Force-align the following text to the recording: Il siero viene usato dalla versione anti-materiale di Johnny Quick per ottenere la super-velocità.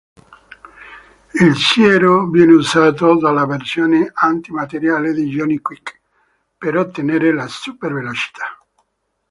Il 1.35 1.55
siero 1.55 2.27
viene 2.27 2.53
usato 2.53 3.19
dalla 3.19 3.45
versione 3.45 4.09
anti-materiale 4.11 5.13
di 5.13 5.25
Johnny 5.27 5.59
Quick 5.59 5.99
per 6.57 6.75
ottenere 6.75 7.31
la 7.31 7.47
super-velocità. 7.47 8.57